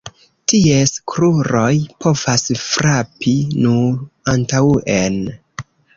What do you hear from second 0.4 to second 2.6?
Ties kruroj povas